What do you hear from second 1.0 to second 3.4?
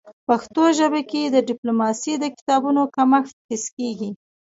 کي د ډيپلوماسی د کتابونو کمښت